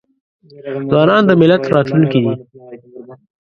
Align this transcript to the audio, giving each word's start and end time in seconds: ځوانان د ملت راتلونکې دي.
ځوانان 0.89 1.23
د 1.27 1.31
ملت 1.41 1.63
راتلونکې 1.73 2.19
دي. 2.23 2.33